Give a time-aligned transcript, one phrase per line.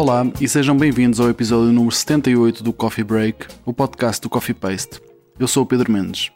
[0.00, 4.54] Olá e sejam bem-vindos ao episódio número 78 do Coffee Break, o podcast do Coffee
[4.54, 4.98] Paste.
[5.38, 6.30] Eu sou o Pedro Mendes.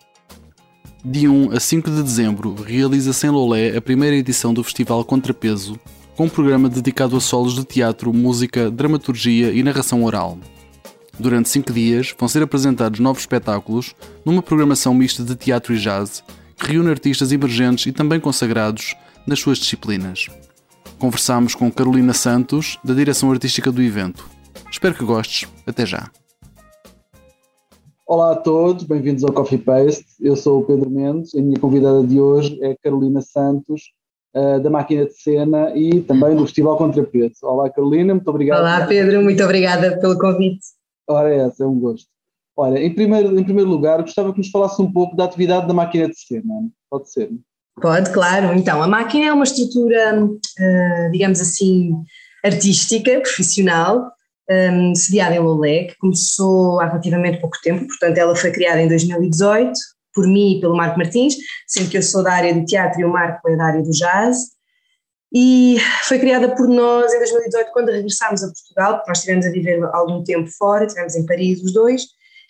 [1.03, 5.81] De 1 a 5 de dezembro realiza-se em Lolé a primeira edição do Festival Contrapeso,
[6.15, 10.39] com um programa dedicado a solos de teatro, música, dramaturgia e narração oral.
[11.19, 13.95] Durante 5 dias vão ser apresentados novos espetáculos
[14.27, 16.23] numa programação mista de teatro e jazz
[16.59, 18.95] que reúne artistas emergentes e também consagrados
[19.27, 20.29] nas suas disciplinas.
[20.99, 24.29] Conversámos com Carolina Santos, da direção artística do evento.
[24.71, 25.49] Espero que gostes.
[25.67, 26.11] Até já.
[28.07, 30.05] Olá a todos, bem-vindos ao Coffee Paste.
[30.21, 33.93] Eu sou o Pedro Mendes e a minha convidada de hoje é Carolina Santos,
[34.37, 37.35] uh, da Máquina de Cena e também do Festival Contrapeso.
[37.43, 38.61] Olá Carolina, muito obrigado.
[38.61, 40.61] Olá Pedro, muito obrigada pelo convite.
[41.09, 42.07] Ora, é essa, é um gosto.
[42.57, 45.75] Olha, em primeiro, em primeiro lugar, gostava que nos falasse um pouco da atividade da
[45.75, 46.69] Máquina de Cena.
[46.91, 47.31] Pode ser?
[47.81, 48.55] Pode, claro.
[48.55, 51.93] Então, a máquina é uma estrutura, uh, digamos assim,
[52.45, 54.13] artística, profissional,
[54.51, 58.89] um, sediada em Lolé, que começou há relativamente pouco tempo, portanto, ela foi criada em
[58.89, 59.73] 2018
[60.15, 61.35] por mim e pelo Marco Martins,
[61.67, 63.91] sendo que eu sou da área do teatro e o Marco é da área do
[63.91, 64.37] jazz.
[65.35, 69.51] E foi criada por nós em 2018, quando regressámos a Portugal, porque nós estivemos a
[69.51, 72.03] viver algum tempo fora, estivemos em Paris os dois,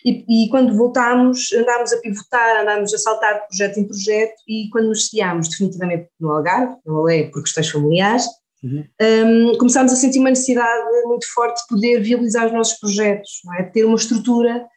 [0.05, 4.69] e, e, quando voltámos, andámos a pivotar, andámos a saltar de projeto em projeto e
[4.71, 8.27] quando nos sediámos definitivamente no Algarve, no Alé por questões familiares,
[8.63, 8.85] uhum.
[9.01, 13.63] um, começámos a sentir uma necessidade muito forte de poder viabilizar os nossos projetos, é?
[13.63, 14.67] de ter uma estrutura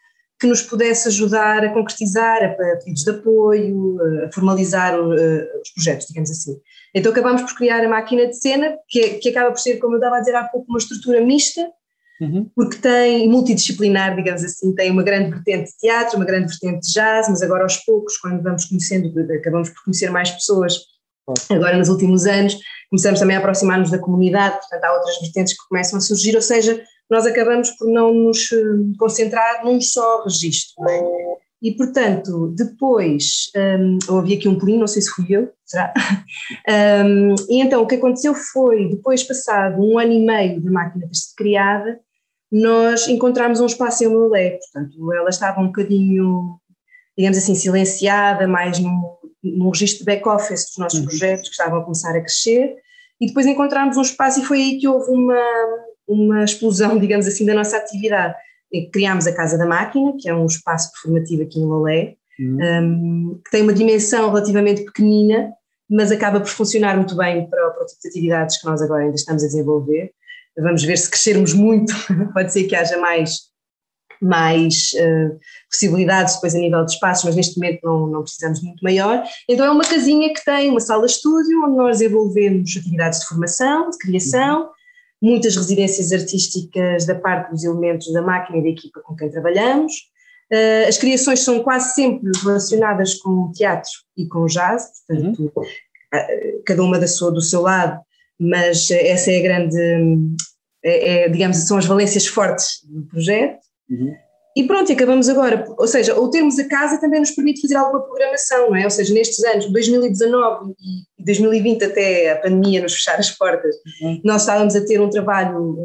[0.40, 5.70] que nos pudesse ajudar a concretizar, a, a pedidos de apoio, a formalizar uh, os
[5.74, 6.56] projetos, digamos assim.
[6.94, 9.98] Então acabámos por criar a máquina de cena, que, que acaba por ser, como eu
[9.98, 11.68] estava a dizer há pouco, uma estrutura mista,
[12.20, 12.50] Uhum.
[12.54, 16.92] porque tem multidisciplinar, digamos assim, tem uma grande vertente de teatro, uma grande vertente de
[16.92, 20.74] jazz, mas agora aos poucos, quando vamos conhecendo, acabamos por conhecer mais pessoas,
[21.48, 22.56] agora nos últimos anos,
[22.90, 26.42] começamos também a aproximar-nos da comunidade, portanto há outras vertentes que começam a surgir, ou
[26.42, 28.56] seja, nós acabamos por não nos eh,
[28.98, 31.38] concentrar num só registro, não é?
[31.60, 35.92] E, portanto, depois, um, houve aqui um pulinho, não sei se fui eu, será?
[36.68, 41.06] Um, e então, o que aconteceu foi, depois passado um ano e meio da máquina
[41.06, 41.98] ter sido criada,
[42.50, 46.58] nós encontramos um espaço em Lolé, portanto, ela estava um bocadinho,
[47.16, 51.06] digamos assim, silenciada, mais no, no registro de back-office dos nossos uhum.
[51.06, 52.76] projetos que estavam a começar a crescer,
[53.20, 55.42] e depois encontramos um espaço e foi aí que houve uma,
[56.06, 58.34] uma explosão, digamos assim, da nossa atividade.
[58.92, 62.58] Criámos a Casa da Máquina, que é um espaço performativo aqui em Lolé, uhum.
[62.60, 65.52] um, que tem uma dimensão relativamente pequenina,
[65.90, 69.04] mas acaba por funcionar muito bem para, para o tipo de atividades que nós agora
[69.04, 70.12] ainda estamos a desenvolver.
[70.62, 71.94] Vamos ver se crescermos muito,
[72.34, 73.48] pode ser que haja mais,
[74.20, 75.38] mais uh,
[75.70, 79.22] possibilidades depois a nível de espaços, mas neste momento não, não precisamos muito maior.
[79.48, 83.90] Então é uma casinha que tem uma sala estúdio onde nós desenvolvemos atividades de formação,
[83.90, 84.70] de criação,
[85.22, 89.92] muitas residências artísticas da parte dos elementos da máquina e da equipa com quem trabalhamos.
[90.52, 95.62] Uh, as criações são quase sempre relacionadas com teatro e com jazz, portanto, uhum.
[95.62, 98.00] uh, cada uma da sua, do seu lado,
[98.38, 100.36] mas essa é a grande,
[100.84, 103.58] é, é, digamos, são as valências fortes do projeto.
[103.90, 104.14] Uhum.
[104.56, 108.02] E pronto, acabamos agora, ou seja, ou termos a casa também nos permite fazer alguma
[108.02, 108.84] programação, não é?
[108.84, 110.74] Ou seja, nestes anos, 2019
[111.18, 114.20] e 2020 até a pandemia nos fechar as portas, uhum.
[114.24, 115.78] nós estávamos a ter um trabalho,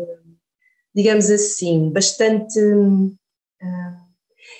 [0.95, 2.59] digamos assim, bastante,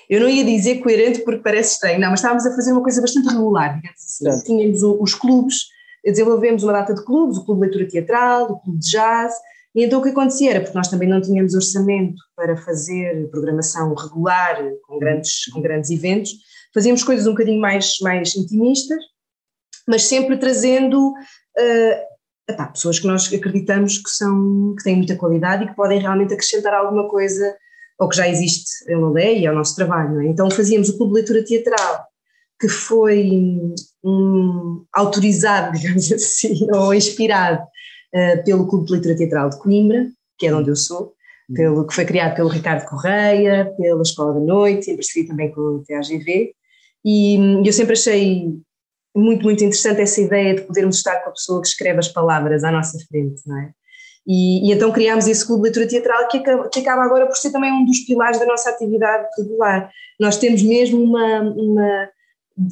[0.08, 3.00] eu não ia dizer coerente porque parece estranho, não, mas estávamos a fazer uma coisa
[3.00, 4.44] bastante regular, digamos assim.
[4.44, 5.56] Tínhamos os clubes,
[6.10, 9.32] desenvolvemos uma data de clubes, o Clube de Leitura Teatral, o Clube de Jazz,
[9.74, 13.92] e então o que acontecia era, porque nós também não tínhamos orçamento para fazer programação
[13.94, 14.56] regular
[14.86, 16.30] com grandes, com grandes eventos,
[16.72, 19.02] fazíamos coisas um bocadinho mais, mais intimistas,
[19.86, 22.14] mas sempre trazendo uh,
[22.48, 26.34] epá, pessoas que nós acreditamos que, são, que têm muita qualidade e que podem realmente
[26.34, 27.56] acrescentar alguma coisa
[27.98, 30.20] ao que já existe em Lolé e ao nosso trabalho.
[30.20, 30.26] É?
[30.26, 32.06] Então fazíamos o Clube de Leitura Teatral,
[32.60, 33.60] que foi
[34.04, 40.06] um, autorizado, digamos assim, ou inspirado uh, pelo Clube de Leitura Teatral de Coimbra,
[40.38, 41.14] que é onde eu sou,
[41.48, 41.54] uhum.
[41.54, 45.60] pelo, que foi criado pelo Ricardo Correia, pela Escola da Noite, em parceria também com
[45.60, 46.54] o TAGV,
[47.04, 48.48] e um, eu sempre achei
[49.14, 52.64] muito, muito interessante essa ideia de podermos estar com a pessoa que escreve as palavras
[52.64, 53.70] à nossa frente, não é?
[54.26, 57.36] E, e, então criámos esse clube de leitura teatral que acaba, que acaba, agora por
[57.36, 59.90] ser também um dos pilares da nossa atividade regular.
[60.18, 62.08] Nós temos mesmo uma, uma,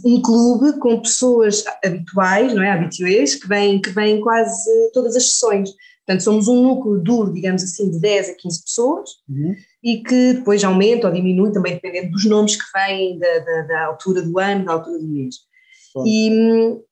[0.05, 5.31] um clube com pessoas habituais, não é, habituês, que vêm, que vêm quase todas as
[5.31, 5.70] sessões.
[6.06, 9.55] Portanto, somos um núcleo duro, digamos assim, de 10 a 15 pessoas uhum.
[9.82, 13.87] e que depois aumenta ou diminui, também dependendo dos nomes que vêm, da, da, da
[13.87, 15.37] altura do ano, da altura do mês.
[16.05, 16.82] E hum,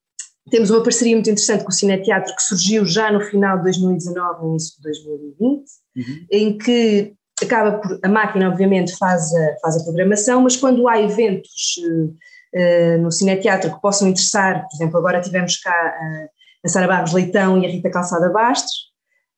[0.49, 3.63] temos uma parceria muito interessante com o Cine Teatro que surgiu já no final de
[3.63, 5.63] 2019, no início de 2020,
[5.95, 6.25] uhum.
[6.31, 11.01] em que acaba por, a máquina obviamente faz a, faz a programação, mas quando há
[11.01, 11.79] eventos
[12.55, 16.27] uh, no Cineteatro que possam interessar, por exemplo, agora tivemos cá a,
[16.65, 18.91] a Sara Barros Leitão e a Rita Calçada Bastos,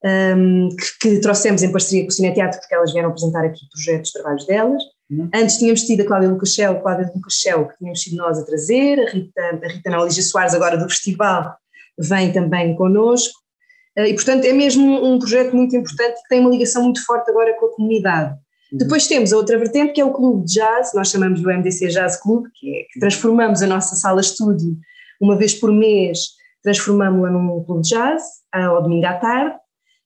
[0.04, 4.12] um, que, que, trouxemos em parceria com o Cineteatro, porque elas vieram apresentar aqui projetos,
[4.12, 4.83] trabalhos delas.
[5.10, 5.30] Uhum.
[5.33, 9.10] Antes tínhamos tido a Cláudia Lucachel, Cláudia Lucachel, que tínhamos sido nós a trazer, a
[9.10, 11.56] Rita, a Rita Ana Lígia Soares, agora do festival,
[11.98, 13.39] vem também connosco.
[13.98, 17.30] Uh, e, portanto, é mesmo um projeto muito importante que tem uma ligação muito forte
[17.30, 18.36] agora com a comunidade.
[18.74, 18.78] Uhum.
[18.80, 21.90] Depois temos a outra vertente, que é o Clube de Jazz, nós chamamos do MDC
[21.90, 24.75] Jazz Club, que, é, que transformamos a nossa sala estúdio
[25.22, 26.20] uma vez por mês,
[26.62, 29.56] transformamos-la num clube de jazz, ao domingo à tarde,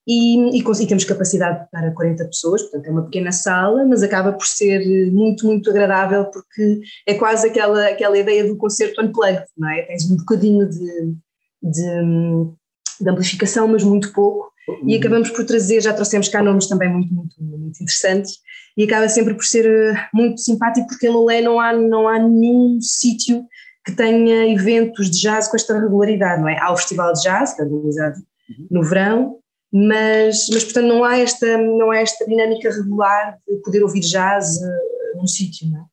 [0.08, 4.32] e, e, e, temos capacidade para 40 pessoas, portanto é uma pequena sala, mas acaba
[4.32, 9.70] por ser muito, muito agradável porque é quase aquela, aquela ideia do concerto unplugged, não
[9.70, 9.82] é?
[9.82, 11.14] Tens um bocadinho de,
[11.62, 14.50] de, de amplificação, mas muito pouco,
[14.86, 15.00] e uhum.
[15.00, 18.40] acabamos por trazer, já trouxemos cá nomes também muito, muito, muito interessantes,
[18.78, 22.20] e acaba sempre por ser eh, muito simpático porque em Lolé não há, não há
[22.20, 23.44] nenhum sítio
[23.84, 26.60] que tenha eventos de jazz com esta regularidade, não é?
[26.60, 28.18] Há o Festival de Jazz, que é organizado
[28.50, 28.68] uhum.
[28.70, 29.38] no verão,
[29.72, 34.58] mas, mas portanto não há esta, não há esta dinâmica regular de poder ouvir jazz
[34.58, 35.84] uh, num sítio, não é?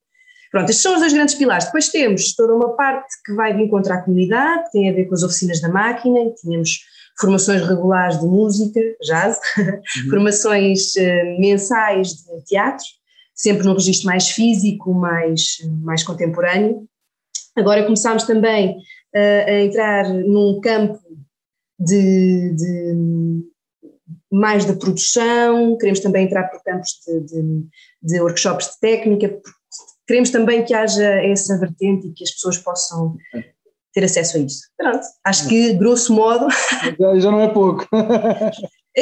[0.55, 1.65] Pronto, estes são os dois grandes pilares.
[1.65, 5.07] Depois temos toda uma parte que vai de encontro à comunidade, que tem a ver
[5.07, 6.79] com as oficinas da máquina, tínhamos
[7.19, 9.81] formações regulares de música, jazz, uhum.
[10.11, 12.85] formações uh, mensais de teatro,
[13.35, 16.87] sempre num registro mais físico, mais, mais contemporâneo.
[17.57, 21.01] Agora começámos também uh, a entrar num campo
[21.81, 23.45] de, de
[24.31, 27.67] mais da produção, queremos também entrar por campos de, de,
[28.01, 29.37] de, workshops de técnica,
[30.07, 33.17] queremos também que haja essa vertente e que as pessoas possam
[33.93, 34.63] ter acesso a isso.
[34.77, 36.47] Pronto, acho que, grosso modo.
[36.99, 37.87] Já, já não é pouco.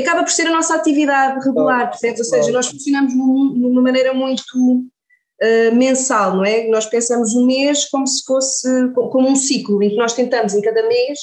[0.00, 2.20] acaba por ser a nossa atividade regular, percebes?
[2.20, 6.66] Ou seja, nós funcionamos num, numa maneira muito uh, mensal, não é?
[6.68, 10.62] Nós pensamos um mês como se fosse como um ciclo, em que nós tentamos em
[10.62, 11.18] cada mês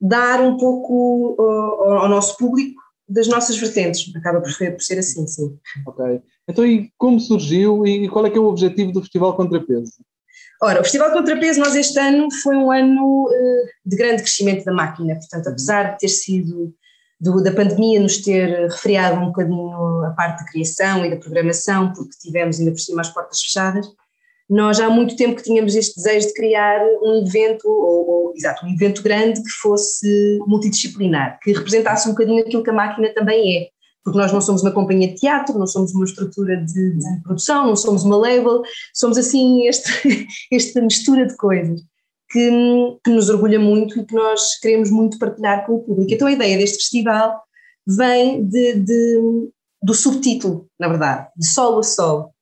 [0.00, 4.98] dar um pouco uh, ao nosso público das nossas vertentes, acaba por ser, por ser
[4.98, 5.58] assim, sim.
[5.86, 6.22] Ok.
[6.48, 9.92] Então, e como surgiu e qual é que é o objetivo do Festival Contrapeso?
[10.62, 14.72] Ora, o Festival Contrapeso, nós este ano foi um ano uh, de grande crescimento da
[14.72, 16.74] máquina, portanto, apesar de ter sido
[17.20, 21.92] do, da pandemia nos ter refriado um bocadinho a parte da criação e da programação,
[21.92, 23.86] porque tivemos ainda por cima as portas fechadas,
[24.48, 28.64] nós há muito tempo que tínhamos este desejo de criar um evento, ou, ou, exato,
[28.66, 33.58] um evento grande que fosse multidisciplinar, que representasse um bocadinho aquilo que a máquina também
[33.58, 33.68] é,
[34.04, 37.68] porque nós não somos uma companhia de teatro, não somos uma estrutura de, de produção,
[37.68, 38.62] não somos uma label,
[38.92, 41.80] somos assim este, esta mistura de coisas
[42.30, 42.50] que,
[43.02, 46.12] que nos orgulha muito e que nós queremos muito partilhar com o público.
[46.12, 47.40] Então a ideia deste festival
[47.86, 49.48] vem de, de,
[49.82, 52.33] do subtítulo, na verdade, de solo a solo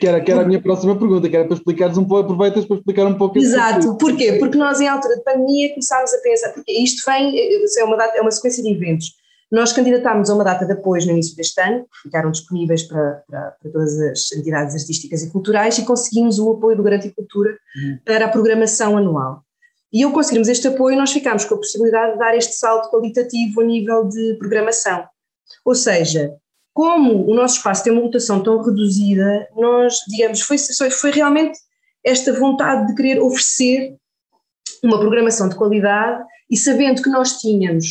[0.00, 2.64] que era, que era a minha próxima pergunta, que era para explicares um pouco, aproveitas
[2.64, 4.32] para explicar um pouco Exato, porquê?
[4.38, 7.34] Porque nós em altura de pandemia começámos a pensar, porque isto vem,
[7.78, 9.14] é uma, data, é uma sequência de eventos.
[9.52, 13.22] Nós candidatámos a uma data de apoio no início deste ano, que ficaram disponíveis para,
[13.28, 17.50] para, para, todas as entidades artísticas e culturais e conseguimos o apoio do Garante Cultura
[17.50, 17.98] uhum.
[18.04, 19.42] para a programação anual.
[19.92, 23.60] E ao conseguirmos este apoio, nós ficámos com a possibilidade de dar este salto qualitativo
[23.60, 25.04] a nível de programação.
[25.64, 26.32] Ou seja,
[26.72, 30.58] como o nosso espaço tem uma lotação tão reduzida, nós, digamos, foi,
[30.90, 31.58] foi realmente
[32.04, 33.96] esta vontade de querer oferecer
[34.82, 37.86] uma programação de qualidade e sabendo que nós tínhamos,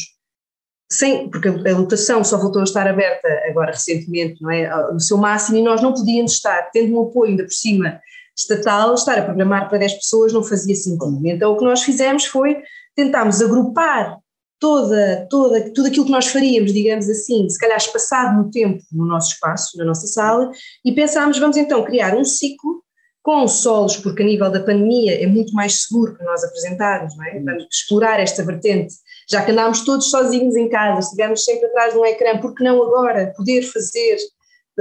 [0.92, 5.18] sem, porque a lotação só voltou a estar aberta agora recentemente, não é, no seu
[5.18, 8.00] máximo, e nós não podíamos estar, tendo um apoio ainda por cima
[8.36, 11.20] estatal, estar a programar para 10 pessoas não fazia sentido.
[11.26, 12.62] Então o que nós fizemos foi
[12.96, 14.18] tentarmos agrupar
[14.60, 19.06] toda, toda, tudo aquilo que nós faríamos, digamos assim, se calhar espaçado no tempo no
[19.06, 20.52] nosso espaço, na nossa sala,
[20.84, 22.84] e pensámos, vamos então criar um ciclo
[23.22, 27.26] com solos, porque a nível da pandemia é muito mais seguro para nós apresentarmos, não
[27.26, 27.40] é?
[27.40, 28.94] Vamos explorar esta vertente,
[29.30, 32.82] já que andámos todos sozinhos em casa, estivemos sempre atrás de um ecrã, porque não
[32.82, 34.18] agora poder fazer,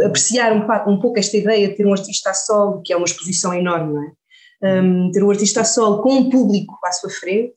[0.05, 3.07] apreciar um, um pouco esta ideia de ter um artista a solo, que é uma
[3.07, 4.13] exposição enorme, não é?
[4.61, 7.55] Um, ter um artista a solo com um público à sua frente,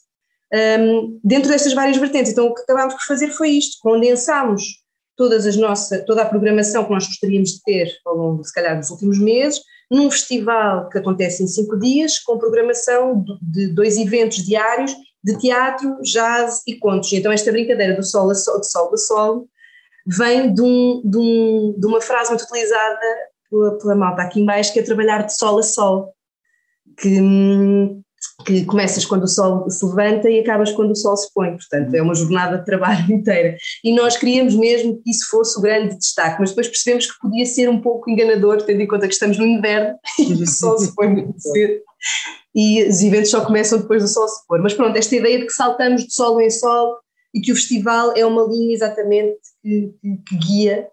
[0.54, 2.32] um, dentro destas várias vertentes.
[2.32, 4.64] Então o que acabámos por fazer foi isto, condensámos
[5.16, 8.78] todas as nossa, toda a programação que nós gostaríamos de ter ao longo, se calhar,
[8.80, 14.38] dos últimos meses, num festival que acontece em cinco dias, com programação de dois eventos
[14.38, 17.14] diários de teatro, jazz e contos.
[17.14, 19.50] Então esta brincadeira do sol a sol, de sol a sol,
[20.08, 23.00] vem de, um, de, um, de uma frase muito utilizada
[23.50, 26.14] pela, pela malta aqui em baixo, que é trabalhar de sol a sol,
[26.98, 28.02] que hum,
[28.44, 31.94] que começas quando o sol se levanta e acabas quando o sol se põe, portanto
[31.94, 33.56] é uma jornada de trabalho inteira.
[33.84, 37.46] E nós queríamos mesmo que isso fosse o grande destaque, mas depois percebemos que podia
[37.46, 40.94] ser um pouco enganador, tendo em conta que estamos no inverno e o sol se
[40.96, 41.82] põe muito cedo
[42.54, 44.62] e os eventos só começam depois do sol se pôr.
[44.62, 46.98] Mas pronto, esta ideia de que saltamos de sol em sol
[47.34, 49.94] e que o festival é uma linha exatamente que,
[50.28, 50.88] que, guia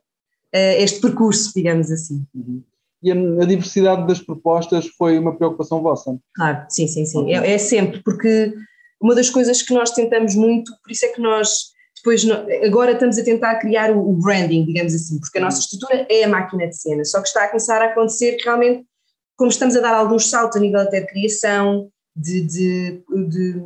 [0.55, 2.25] uh, este percurso, digamos assim.
[2.35, 2.63] Uhum.
[3.03, 6.19] E a, diversidade das propostas foi uma preocupação vossa?
[6.35, 7.33] Claro, sim, sim, sim.
[7.33, 8.53] É, é, sempre, porque
[9.01, 12.25] uma das coisas que nós tentamos muito, por isso é que nós depois,
[12.65, 16.29] agora estamos a tentar criar o, branding, digamos assim, porque a nossa estrutura é a
[16.29, 18.87] máquina de cena, só que está a começar a acontecer realmente
[19.37, 23.63] como estamos a dar alguns saltos a nível até de criação, de, de, de,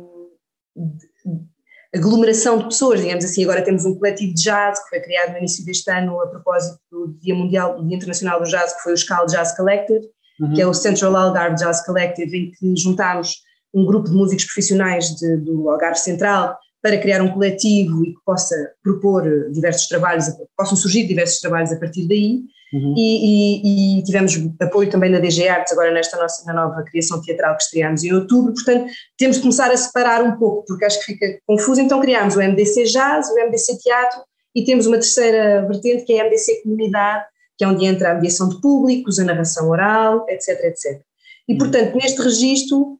[0.75, 1.52] de,
[1.95, 5.37] aglomeração de pessoas, digamos assim, agora temos um coletivo de jazz que foi criado no
[5.37, 8.93] início deste ano a propósito do Dia Mundial, do Dia Internacional do Jazz, que foi
[8.93, 10.09] o Scal Jazz Collective,
[10.39, 10.53] uhum.
[10.53, 13.35] que é o Central Algarve Jazz Collective, em que juntámos
[13.73, 18.21] um grupo de músicos profissionais de, do Algarve Central para criar um coletivo e que
[18.25, 20.25] possa propor diversos trabalhos,
[20.57, 22.41] possam surgir diversos trabalhos a partir daí.
[22.73, 22.95] Uhum.
[22.97, 27.21] E, e, e, tivemos apoio também da DG Artes agora nesta nossa na nova criação
[27.21, 30.99] teatral que estreámos em outubro, portanto temos de começar a separar um pouco, porque acho
[30.99, 34.21] que fica confuso, então criámos o MDC Jazz, o MDC Teatro
[34.55, 37.25] e temos uma terceira vertente que é a MDC Comunidade,
[37.55, 40.99] que é onde entra a mediação de públicos, a narração oral, etc, etc.
[41.47, 41.59] E uhum.
[41.59, 42.97] portanto neste registro,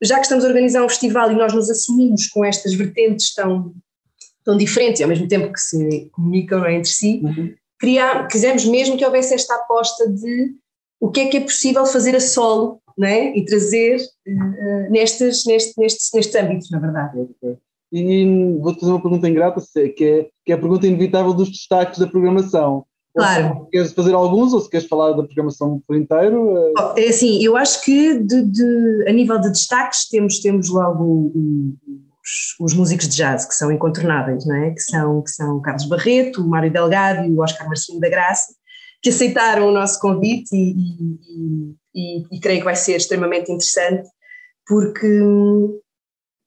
[0.00, 3.74] já que estamos a organizar um festival e nós nos assumimos com estas vertentes tão,
[4.44, 8.96] tão diferentes e ao mesmo tempo que se comunicam entre si, uhum criar, quisemos mesmo
[8.96, 10.54] que houvesse esta aposta de
[11.00, 13.36] o que é que é possível fazer a solo né?
[13.36, 17.28] e trazer uh, nestes, nestes, nestes, nestes âmbitos, na verdade.
[17.92, 21.98] E vou-te fazer uma pergunta ingrata, que é, que é a pergunta inevitável dos destaques
[21.98, 22.84] da programação.
[23.14, 23.66] Claro.
[23.70, 26.54] Queres fazer alguns ou se queres falar da programação por inteiro?
[26.96, 31.32] É assim, eu acho que de, de, a nível de destaques temos, temos logo
[32.26, 34.70] os, os, músicos de jazz que são incontornáveis, não é?
[34.70, 38.52] que, são, que são Carlos Barreto, o Mário Delgado e o Oscar Marcinho da Graça,
[39.00, 44.08] que aceitaram o nosso convite e, e, e, e creio que vai ser extremamente interessante,
[44.66, 45.78] porque hum,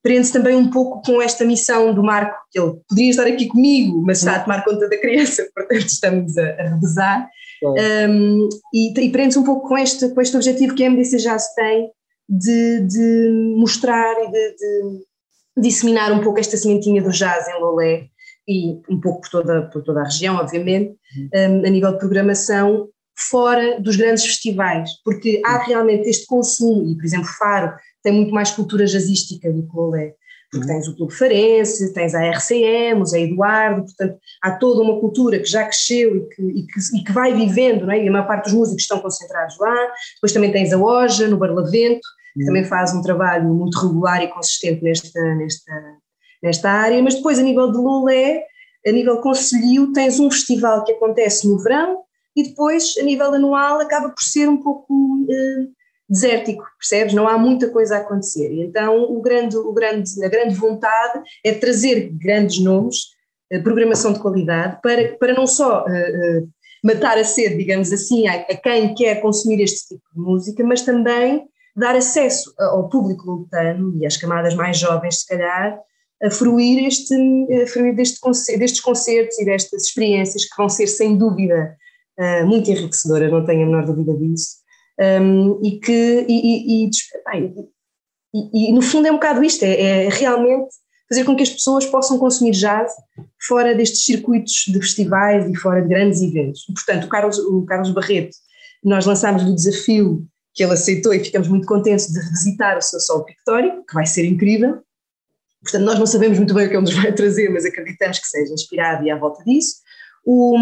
[0.03, 4.01] prende-se também um pouco com esta missão do Marco, que ele poderia estar aqui comigo,
[4.01, 7.29] mas está a tomar conta da criança, portanto estamos a, a revezar,
[8.09, 11.53] um, e, e prende-se um pouco com este, com este objetivo que a MDC Jazz
[11.55, 11.91] tem
[12.27, 15.08] de, de mostrar e de, de
[15.57, 18.07] disseminar um pouco esta sementinha do jazz em Lolé
[18.47, 20.95] e um pouco por toda, por toda a região, obviamente,
[21.33, 22.87] um, a nível de programação,
[23.29, 28.33] fora dos grandes festivais, porque há realmente este consumo, e por exemplo Faro tem muito
[28.33, 30.13] mais cultura jazzística do que Lolé,
[30.49, 30.73] porque uhum.
[30.73, 35.37] tens o Clube Farense, tens a RCM, o Zé Eduardo, portanto há toda uma cultura
[35.37, 38.03] que já cresceu e que, e que, e que vai vivendo, não é?
[38.03, 39.75] e a maior parte dos músicos estão concentrados lá,
[40.15, 42.07] depois também tens a Oja, no Barlavento,
[42.39, 45.73] que também faz um trabalho muito regular e consistente nesta, nesta,
[46.41, 48.45] nesta área, mas depois a nível de Lulé,
[48.87, 51.99] a nível conselho, tens um festival que acontece no verão
[52.33, 55.71] e depois a nível anual acaba por ser um pouco uh,
[56.09, 57.13] desértico, percebes?
[57.13, 61.53] Não há muita coisa a acontecer então o grande, o grande, a grande vontade é
[61.53, 62.99] trazer grandes nomes,
[63.53, 66.49] uh, programação de qualidade, para, para não só uh,
[66.81, 70.83] matar a sede, digamos assim, a, a quem quer consumir este tipo de música, mas
[70.83, 75.79] também dar acesso ao público lutano e às camadas mais jovens, se calhar,
[76.21, 77.15] a fruir, este,
[77.63, 78.19] a fruir deste,
[78.57, 81.77] destes concertos e destas experiências que vão ser, sem dúvida,
[82.19, 84.57] uh, muito enriquecedoras, não tenho a menor dúvida disso,
[84.99, 86.89] um, e que, e, e,
[88.33, 90.75] e, e, no fundo é um bocado isto, é, é, realmente
[91.07, 92.91] fazer com que as pessoas possam consumir jazz
[93.47, 96.65] fora destes circuitos de festivais e fora de grandes eventos.
[96.65, 98.35] Portanto, o Carlos, o Carlos Barreto,
[98.83, 102.99] nós lançámos o desafio que ele aceitou e ficamos muito contentes de revisitar o seu
[102.99, 104.81] solo pictórico, que vai ser incrível.
[105.61, 108.27] Portanto, nós não sabemos muito bem o que ele nos vai trazer, mas acreditamos que
[108.27, 109.75] seja inspirado e à volta disso.
[110.25, 110.57] O,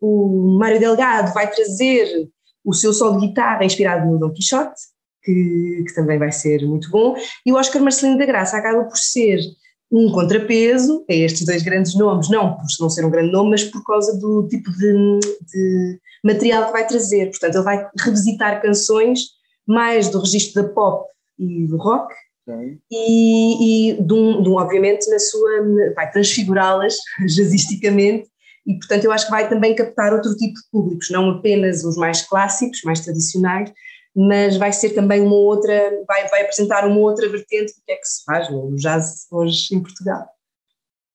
[0.00, 2.28] o Mário Delgado vai trazer
[2.64, 4.80] o seu solo de guitarra inspirado no Don Quixote,
[5.22, 7.14] que, que, também vai ser muito bom.
[7.44, 9.40] E o Oscar Marcelino da Graça acaba por ser
[9.90, 13.64] um contrapeso a estes dois grandes nomes, não por não ser um grande nome, mas
[13.64, 15.18] por causa do tipo de,
[15.52, 17.30] de material que vai trazer.
[17.30, 19.20] Portanto, ele vai revisitar canções
[19.66, 22.12] mais do registro da pop e do rock,
[22.46, 22.78] okay.
[22.90, 25.50] e, e de um, de um, obviamente, na sua.
[25.94, 26.94] vai transfigurá-las
[27.26, 28.28] jazzisticamente,
[28.66, 31.96] e portanto eu acho que vai também captar outro tipo de públicos, não apenas os
[31.96, 33.72] mais clássicos, mais tradicionais,
[34.14, 37.96] mas vai ser também uma outra, vai, vai apresentar uma outra vertente do que é
[37.96, 40.26] que se faz no jazz hoje em Portugal.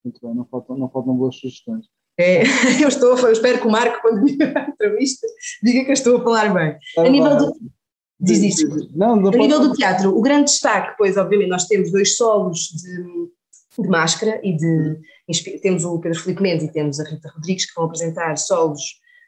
[0.04, 1.86] Muito bem, não faltam, não faltam boas sugestões.
[2.18, 2.44] É,
[2.82, 5.28] eu estou, eu espero que o Marco, quando vir a entrevista,
[5.62, 6.78] diga que eu estou a falar bem.
[6.98, 7.54] a nível do,
[8.20, 8.68] Diz isso.
[8.96, 12.60] Não, não a nível do teatro, o grande destaque, pois, obviamente, nós temos dois solos
[12.70, 15.00] de, de máscara e de.
[15.62, 18.82] Temos o Pedro Felipe Mendes e temos a Rita Rodrigues que vão apresentar solos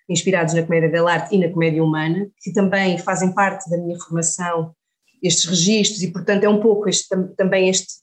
[0.10, 4.74] inspirados na comédia dell'arte e na comédia humana, que também fazem parte da minha formação,
[5.22, 7.94] estes registros, e portanto é um pouco este, também este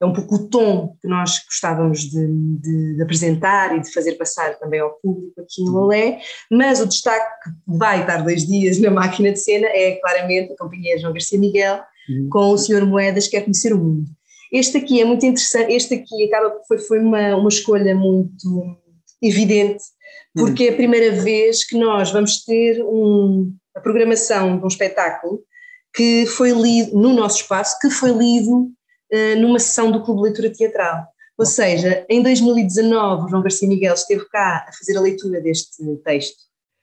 [0.00, 4.12] é um pouco o tom que nós gostávamos de, de, de, apresentar e de fazer
[4.12, 6.20] passar também ao público aqui no Olé,
[6.50, 10.56] mas o destaque que vai estar dois dias na máquina de cena é claramente a
[10.56, 12.28] companhia João Garcia Miguel uhum.
[12.30, 14.08] com o Senhor Moedas Quer Conhecer o Mundo.
[14.52, 18.76] Este aqui é muito interessante, este aqui acaba foi, foi uma, uma escolha muito
[19.20, 19.82] evidente,
[20.34, 20.70] porque uhum.
[20.70, 25.42] é a primeira vez que nós vamos ter um, a programação de um espetáculo
[25.94, 28.70] que foi lido no nosso espaço, que foi lido
[29.10, 31.06] eh, numa sessão do Clube de Leitura Teatral.
[31.36, 35.82] Ou seja, em 2019 o João Garcia Miguel esteve cá a fazer a leitura deste
[36.04, 36.36] texto,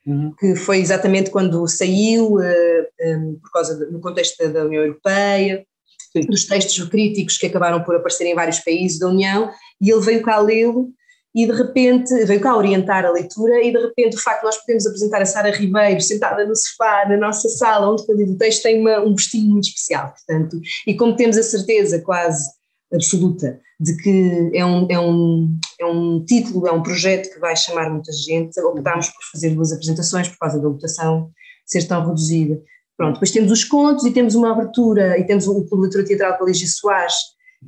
[0.06, 0.34] uhum.
[0.38, 4.82] que foi exatamente quando saiu, uh, eh, um, por causa do no contexto da União
[4.82, 5.64] Europeia,
[6.12, 6.22] Sim.
[6.22, 10.22] dos textos críticos que acabaram por aparecer em vários países da União, e ele veio
[10.22, 10.90] cá lê-lo
[11.36, 14.56] e de repente veio cá orientar a leitura e de repente o facto de nós
[14.56, 18.38] podermos apresentar a Sara Ribeiro sentada no sofá na nossa sala onde foi lido o
[18.38, 22.48] texto tem uma, um gostinho muito especial, portanto, e como temos a certeza quase
[22.90, 27.54] absoluta de que é um, é um, é um título, é um projeto que vai
[27.54, 31.30] chamar muita gente, optámos por fazer duas apresentações por causa da lotação
[31.66, 32.58] ser tão reduzida.
[32.96, 36.04] Pronto, depois temos os contos e temos uma abertura e temos o Clube de Leitura
[36.04, 37.14] Teatral a Lígia Soares,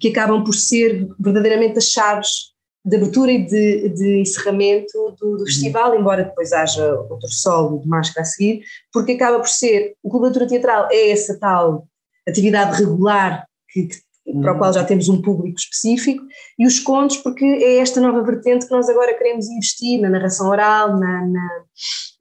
[0.00, 2.56] que acabam por ser verdadeiramente as chaves
[2.88, 7.88] de abertura e de, de encerramento do, do, festival, embora depois haja outro solo de
[7.88, 11.87] máscara a seguir, porque acaba por ser, o Clube de Teatral é essa tal
[12.26, 13.97] atividade regular que, que,
[14.40, 16.23] para o qual já temos um público específico,
[16.59, 20.49] e os contos porque é esta nova vertente que nós agora queremos investir na narração
[20.49, 21.49] oral, na, na,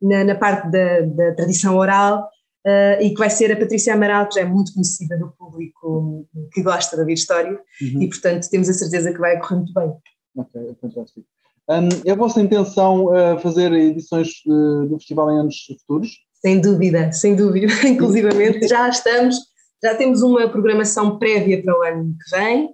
[0.02, 2.30] na, na parte da, da, tradição oral,
[2.66, 6.28] uh, e que vai ser a Patrícia Amaral, que já é muito conhecida do público
[6.54, 8.02] que gosta de ouvir história, uhum.
[8.02, 9.94] e portanto temos a certeza que vai correr muito bem.
[10.38, 11.28] Ok, é fantástico.
[11.70, 16.12] Um, é a vossa intenção uh, fazer edições uh, do festival em anos futuros?
[16.34, 17.68] Sem dúvida, sem dúvida.
[17.86, 19.36] Inclusivamente já estamos,
[19.84, 22.70] já temos uma programação prévia para o ano que vem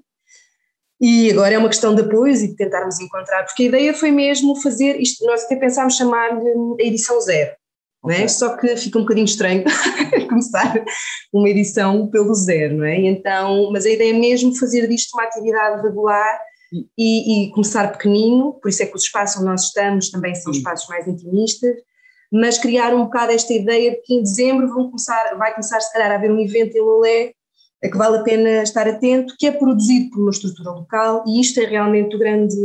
[1.02, 4.12] e agora é uma questão de apoios e de tentarmos encontrar, porque a ideia foi
[4.12, 6.49] mesmo fazer isto, nós até pensámos chamar-lhe
[6.80, 7.52] a edição zero,
[8.06, 8.13] é?
[8.13, 8.30] okay.
[8.30, 9.63] Só que fica um bocadinho estranho
[10.30, 10.82] começar
[11.34, 12.95] uma edição pelo zero, não é?
[13.02, 16.39] Então, mas a ideia é mesmo fazer disto uma atividade regular
[16.98, 20.52] e, e, começar pequenino, por isso é que os espaços onde nós estamos também são
[20.52, 21.76] espaços mais intimistas,
[22.32, 25.94] mas criar um bocado esta ideia de que em dezembro vão começar, vai começar se
[25.94, 27.34] calhar a haver um evento em Lolé
[27.84, 31.42] a que vale a pena estar atento, que é produzido por uma estrutura local e
[31.42, 32.56] isto é realmente o grande,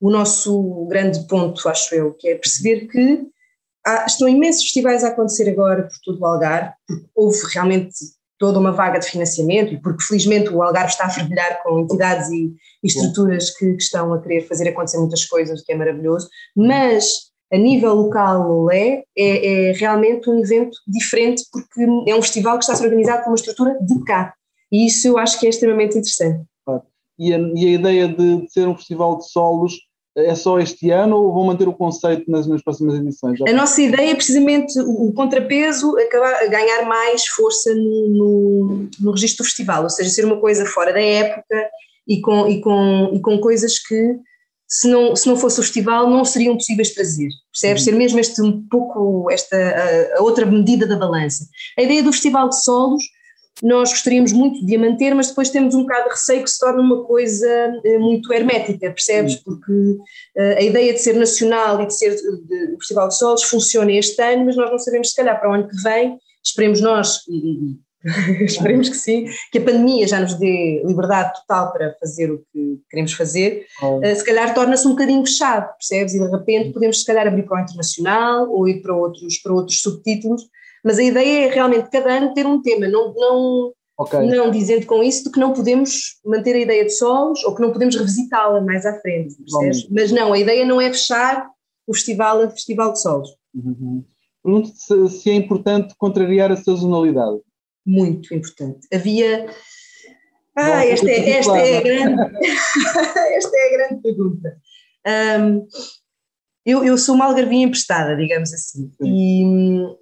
[0.00, 3.24] o nosso grande ponto, acho eu, que é perceber que
[3.86, 7.94] há, estão imensos festivais a acontecer agora por todo o Algarve, porque houve realmente
[8.38, 12.28] toda uma vaga de financiamento e porque felizmente o Algarve está a fervilhar com entidades
[12.30, 15.76] e, e estruturas que, que, estão a querer fazer acontecer muitas coisas, o que é
[15.76, 17.06] maravilhoso, mas
[17.52, 22.74] a nível local é, é, realmente um evento diferente porque é um festival que está
[22.74, 24.34] a ser organizado por uma estrutura de cá.
[24.70, 26.44] E isso eu acho que é extremamente interessante.
[27.18, 29.74] E a, e a ideia de, de ser um festival de solos
[30.16, 33.38] é só este ano ou vão manter o conceito nas, nas próximas edições?
[33.46, 39.10] A nossa ideia é precisamente o, contrapeso acabar a ganhar mais força no, no, no,
[39.12, 41.68] registro do festival, ou seja, ser uma coisa fora da época
[42.08, 44.16] e com, e com, e com coisas que
[44.68, 47.82] se não, se não fosse o festival não seriam possíveis trazer, percebes?
[47.82, 47.92] Uhum.
[47.92, 51.46] Ser mesmo este um pouco, esta a, a outra medida da balança.
[51.78, 53.04] A ideia do festival de solos
[53.62, 56.58] nós gostaríamos muito de a manter, mas depois temos um bocado de receio que se
[56.58, 57.48] torne uma coisa
[57.84, 59.36] eh, muito hermética, percebes?
[59.36, 59.96] Porque
[60.36, 62.14] eh, a ideia de ser nacional e de ser
[62.74, 65.54] o Festival de Solos funciona este ano, mas nós não sabemos se calhar para o
[65.54, 67.76] ano que vem, esperemos nós, e,
[68.44, 72.78] esperemos que sim, que a pandemia já nos dê liberdade total para fazer o que
[72.90, 74.00] queremos fazer, oh.
[74.04, 76.14] se calhar torna-se um bocadinho fechado, percebes?
[76.14, 79.52] E de repente podemos se calhar abrir para o internacional ou ir para outros, para
[79.52, 80.42] outros subtítulos,
[80.86, 84.20] mas a ideia é realmente cada ano ter um tema, não, não, okay.
[84.20, 87.60] não dizendo com isso de que não podemos manter a ideia de solos ou que
[87.60, 89.34] não podemos revisitá-la mais à frente,
[89.90, 91.50] Mas não, a ideia não é fechar
[91.88, 93.30] o festival a festival de solos.
[93.52, 94.04] Uhum.
[94.44, 97.40] Pergunto se, se é importante contrariar a sazonalidade.
[97.84, 98.86] Muito importante.
[98.94, 99.46] Havia.
[100.56, 102.22] Ah, esta é, esta, é a grande,
[103.34, 104.56] esta é a grande pergunta.
[105.04, 105.66] Um,
[106.66, 109.42] eu, eu sou uma algarvinha emprestada, digamos assim, e,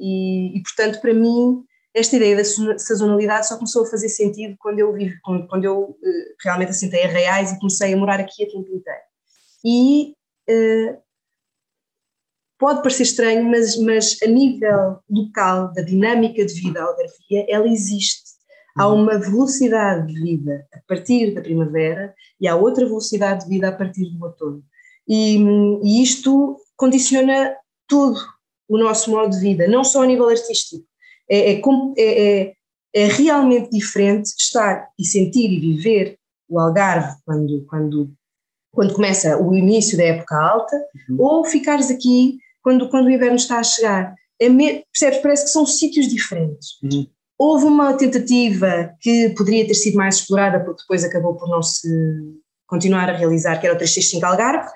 [0.00, 1.62] e, e, portanto para mim
[1.94, 5.80] esta ideia da sazonalidade só começou a fazer sentido quando eu, vivo, quando, quando eu
[5.90, 5.96] uh,
[6.42, 9.00] realmente assentei a Reais e comecei a morar aqui a tempo inteiro.
[9.64, 10.14] E
[10.50, 10.98] uh,
[12.58, 18.34] pode parecer estranho, mas, mas a nível local da dinâmica de vida algarvia, ela existe.
[18.76, 19.02] Há uhum.
[19.02, 23.72] uma velocidade de vida a partir da primavera e há outra velocidade de vida a
[23.72, 24.64] partir do outono.
[25.08, 25.36] E,
[25.82, 27.54] e isto condiciona
[27.88, 28.20] tudo
[28.68, 30.84] o nosso modo de vida, não só a nível artístico.
[31.28, 31.62] É, é,
[31.96, 32.54] é, é,
[32.94, 38.12] é realmente diferente estar e sentir e viver o Algarve quando, quando,
[38.72, 40.76] quando começa o início da época alta,
[41.08, 41.16] uhum.
[41.18, 44.14] ou ficares aqui quando, quando o inverno está a chegar.
[44.40, 45.20] É me, percebes?
[45.20, 46.78] Parece que são sítios diferentes.
[46.82, 47.06] Uhum.
[47.38, 51.88] Houve uma tentativa que poderia ter sido mais explorada, porque depois acabou por não se
[52.66, 54.70] continuar a realizar, que era o 365 Algarve,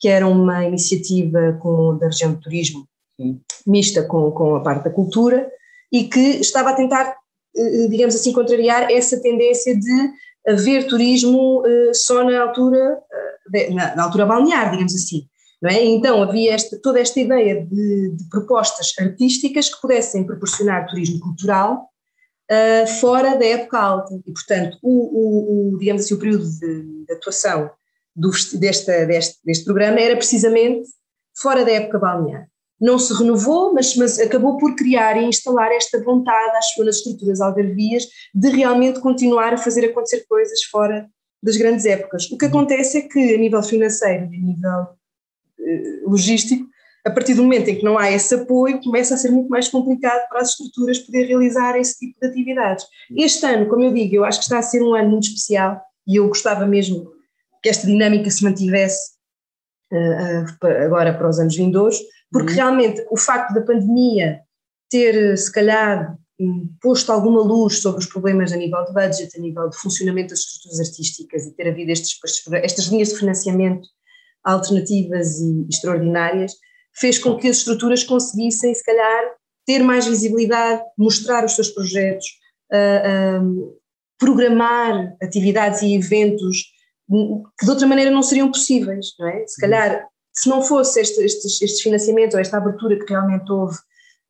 [0.00, 2.88] que era uma iniciativa com, da região de turismo
[3.20, 3.40] Sim.
[3.66, 5.50] mista com, com a parte da cultura
[5.92, 7.16] e que estava a tentar,
[7.56, 10.10] eh, digamos assim, contrariar essa tendência de
[10.46, 12.98] haver turismo eh, só na altura,
[13.54, 15.26] eh, na, altura balnear, digamos assim.
[15.64, 15.84] É?
[15.84, 21.88] Então havia esta, toda esta ideia de, de, propostas artísticas que pudessem proporcionar turismo cultural
[22.48, 27.04] uh, fora da época alta e portanto o, o, o digamos assim o período de,
[27.04, 27.68] de atuação
[28.18, 30.88] do, desta, deste, deste programa era precisamente
[31.34, 32.48] fora da época balnear
[32.80, 37.40] não se renovou, mas, mas, acabou por criar e instalar esta vontade às suas estruturas
[37.40, 38.04] algarvias
[38.34, 41.08] de realmente continuar a fazer acontecer coisas fora
[41.42, 42.30] das grandes épocas.
[42.30, 44.86] O que acontece é que, a nível financeiro e a nível
[45.60, 46.66] eh, logístico,
[47.04, 49.68] a partir do momento em que não há esse apoio, começa a ser muito mais
[49.68, 52.84] complicado para as estruturas poder realizar esse tipo de atividades.
[53.16, 55.80] Este ano, como eu digo, eu acho que está a ser um ano muito especial
[56.06, 57.17] e eu gostava mesmo
[57.62, 59.12] que esta dinâmica se mantivesse
[59.92, 61.98] uh, uh, agora para os anos vindouros,
[62.30, 62.56] porque uhum.
[62.56, 64.40] realmente o facto da pandemia
[64.90, 66.16] ter, se calhar,
[66.80, 70.40] posto alguma luz sobre os problemas a nível de budget, a nível de funcionamento das
[70.40, 72.18] estruturas artísticas e ter havido estes,
[72.62, 73.88] estas linhas de financiamento
[74.44, 76.52] alternativas e extraordinárias,
[76.94, 79.34] fez com que as estruturas conseguissem, se calhar,
[79.66, 82.26] ter mais visibilidade, mostrar os seus projetos,
[82.72, 83.78] uh, uh,
[84.18, 86.64] programar atividades e eventos
[87.58, 89.46] que de outra maneira não seriam possíveis, não é?
[89.46, 90.06] Se calhar
[90.38, 93.76] se não fosse este, estes, estes financiamentos ou esta abertura que realmente houve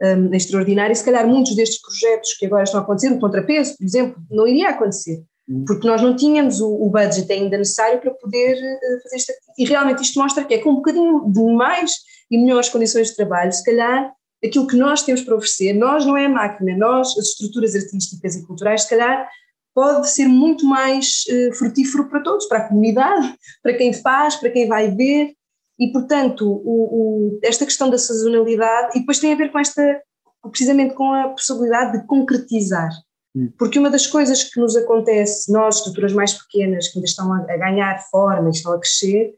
[0.03, 3.85] um, extraordinária, se calhar muitos destes projetos que agora estão a acontecer, o contrapeso, por
[3.85, 5.65] exemplo, não iria acontecer, hum.
[5.67, 9.33] porque nós não tínhamos o, o budget ainda necessário para poder uh, fazer isto.
[9.59, 11.93] E realmente isto mostra que é com um bocadinho de mais
[12.31, 14.13] e melhores condições de trabalho, se calhar
[14.43, 18.37] aquilo que nós temos para oferecer, nós não é a máquina, nós, as estruturas artísticas
[18.37, 19.29] e culturais, se calhar
[19.79, 24.51] pode ser muito mais uh, frutífero para todos, para a comunidade, para quem faz, para
[24.51, 25.35] quem vai ver,
[25.79, 30.03] e, portanto, o, o, esta questão da sazonalidade, e depois tem a ver com esta,
[30.51, 32.91] precisamente com a possibilidade de concretizar.
[33.37, 33.53] Hum.
[33.57, 37.37] Porque uma das coisas que nos acontece, nós, estruturas mais pequenas, que ainda estão a,
[37.39, 39.33] a ganhar forma e estão a crescer,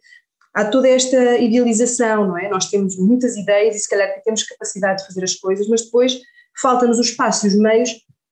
[0.55, 2.49] há toda esta idealização, não é?
[2.49, 6.19] Nós temos muitas ideias e se calhar temos capacidade de fazer as coisas, mas depois
[6.59, 7.91] falta-nos o espaço e os meios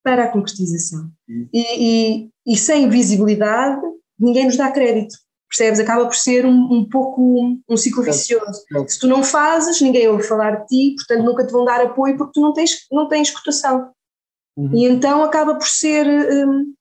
[0.09, 1.11] para a concretização.
[1.29, 1.49] Hum.
[1.53, 3.83] E, e, e, sem visibilidade,
[4.19, 5.15] ninguém nos dá crédito
[5.49, 5.81] percebes?
[5.81, 8.63] Acaba por ser um, um pouco um ciclo vicioso.
[8.87, 12.17] Se tu não fazes, ninguém ouve falar de ti, portanto nunca te vão dar apoio
[12.17, 13.91] porque tu não tens, não tens cotação.
[14.57, 14.71] Uhum.
[14.75, 16.75] E então acaba por ser um,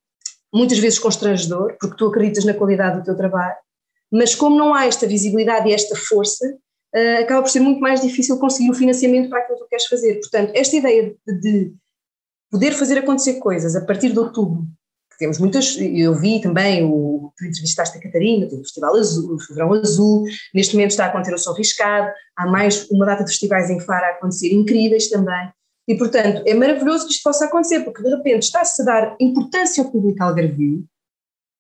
[0.54, 3.56] muitas vezes constrangedor, porque tu acreditas na qualidade do teu trabalho,
[4.12, 6.46] mas como não há esta visibilidade e esta força,
[6.96, 9.86] uh, acaba por ser muito mais difícil conseguir o financiamento para aquilo que tu queres
[9.86, 10.20] fazer.
[10.20, 11.74] Portanto, esta ideia de, de
[12.52, 14.68] poder fazer acontecer coisas a partir de outubro
[15.18, 19.54] temos muitas, eu vi também, o, tu entrevistaste a Catarina, tem o Festival Azul, o
[19.54, 23.32] Verão Azul, neste momento está a acontecer o Som Riscado, há mais uma data de
[23.32, 25.52] festivais em Faro a acontecer incríveis também,
[25.88, 29.84] e portanto é maravilhoso que isto possa acontecer, porque de repente está-se a dar importância
[29.84, 30.86] ao público algarvio,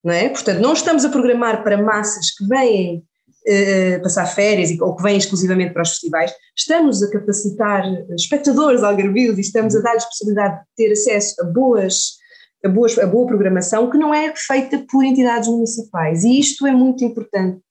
[0.03, 0.29] não é?
[0.29, 3.03] Portanto, não estamos a programar para massas que vêm
[3.47, 7.83] uh, passar férias ou que vêm exclusivamente para os festivais, estamos a capacitar
[8.17, 12.17] espectadores algarvios e estamos a dar-lhes possibilidade de ter acesso a boas
[12.65, 16.23] a boa, a boa programação que não é feita por entidades municipais.
[16.23, 17.61] E isto é muito importante,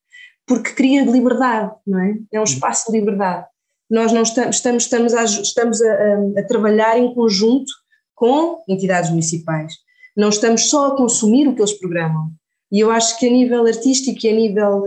[0.46, 2.14] porque cria liberdade, não é?
[2.32, 3.46] É um espaço de liberdade.
[3.90, 7.72] Nós não estamos, estamos, estamos, a, estamos a, a, a trabalhar em conjunto
[8.14, 9.74] com entidades municipais.
[10.16, 12.30] Não estamos só a consumir o que eles programam.
[12.72, 14.82] E eu acho que a nível artístico e a nível.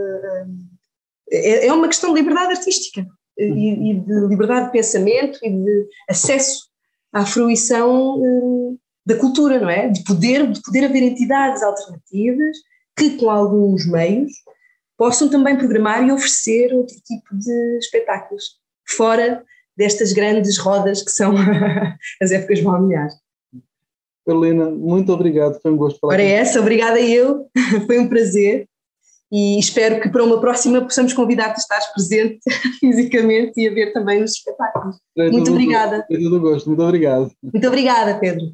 [1.31, 3.05] É, é uma questão de liberdade artística
[3.37, 6.67] e, e, de liberdade de pensamento e de acesso
[7.13, 8.21] à fruição
[9.05, 9.87] da cultura, não é?
[9.89, 12.57] De poder, de poder haver entidades alternativas
[12.97, 14.31] que, com alguns meios,
[14.97, 18.43] possam também programar e oferecer outro tipo de espetáculos,
[18.85, 19.43] fora
[19.77, 21.33] destas grandes rodas que são
[22.21, 23.13] as épocas balneares.
[24.25, 26.13] Carolina, muito obrigado, foi um gosto falar.
[26.13, 27.47] Ora, é essa, obrigada eu,
[27.87, 28.67] foi um prazer.
[29.31, 32.39] E espero que para uma próxima possamos convidar-te a estar presente
[32.79, 34.97] fisicamente e a ver também os espetáculos.
[35.17, 36.05] É muito obrigada.
[36.09, 37.31] É tudo gosto, muito obrigado.
[37.41, 38.47] Muito obrigada, Pedro.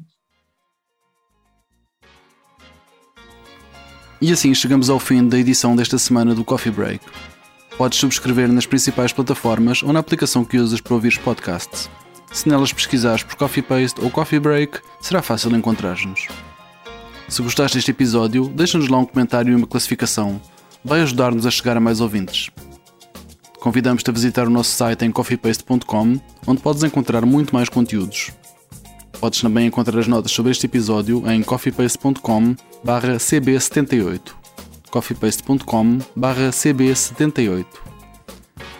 [4.20, 7.04] E assim chegamos ao fim da edição desta semana do Coffee Break.
[7.76, 11.90] Podes subscrever nas principais plataformas ou na aplicação que usas para ouvir os podcasts.
[12.32, 16.28] Se nelas pesquisares por Coffee Paste ou Coffee Break, será fácil encontrar-nos.
[17.28, 20.40] Se gostaste deste episódio, deixa-nos lá um comentário e uma classificação.
[20.84, 22.50] Vai ajudar-nos a chegar a mais ouvintes.
[23.60, 28.30] Convidamos-te a visitar o nosso site em coffeepaste.com, onde podes encontrar muito mais conteúdos.
[29.18, 34.20] Podes também encontrar as notas sobre este episódio em coffeepaste.com cb78
[34.90, 37.66] coffeepaste.com cb78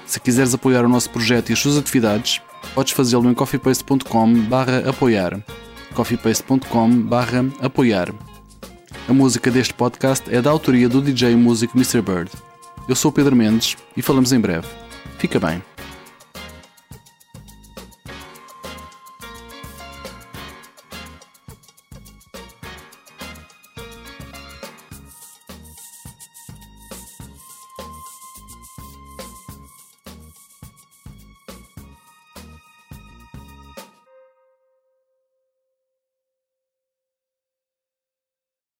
[0.06, 2.40] Se quiseres apoiar o nosso projeto e as suas atividades,
[2.74, 4.34] podes fazê-lo em coffeepaste.com
[4.88, 5.44] apoiar
[5.94, 7.08] coffeepaste.com
[7.60, 8.14] apoiar
[9.08, 12.02] A música deste podcast é da autoria do DJ músico Mr.
[12.02, 12.28] Bird.
[12.88, 14.66] Eu sou Pedro Mendes e falamos em breve.
[15.16, 15.62] Fica bem.